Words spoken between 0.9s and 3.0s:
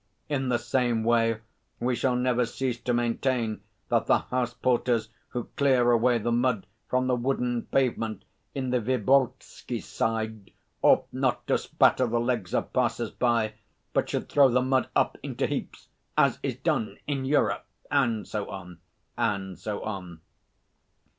way we shall never cease to